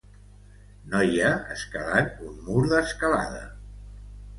Noia 0.93 1.29
escalant 1.57 2.11
un 2.33 2.43
mur 2.49 2.67
d'escalada. 2.77 3.49